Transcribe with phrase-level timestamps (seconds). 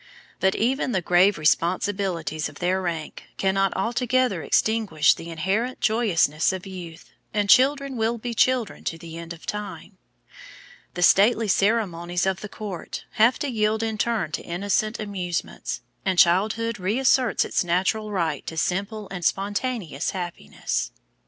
[0.39, 6.65] But even the grave responsibilities of their rank cannot altogether extinguish the inherent joyousness of
[6.65, 9.99] youth, and children will be children to the end of time.
[10.95, 16.17] The stately ceremonies of the court have to yield in turn to innocent amusements, and
[16.17, 20.91] childhood reasserts its natural right to simple and spontaneous happiness.